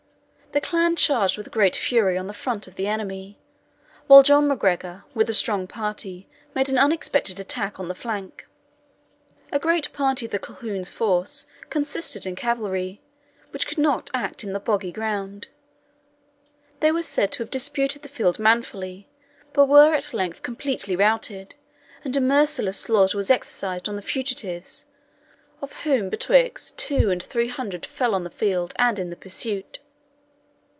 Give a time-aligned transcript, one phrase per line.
[0.53, 3.39] The clan charged with great fury on the front of the enemy,
[4.07, 8.45] while John MacGregor, with a strong party, made an unexpected attack on the flank.
[9.53, 12.99] A great part of the Colquhouns' force consisted in cavalry,
[13.51, 15.47] which could not act in the boggy ground.
[16.81, 19.07] They were said to have disputed the field manfully,
[19.53, 21.55] but were at length completely routed,
[22.03, 24.85] and a merciless slaughter was exercised on the fugitives,
[25.61, 29.79] of whom betwixt two and three hundred fell on the field and in the pursuit.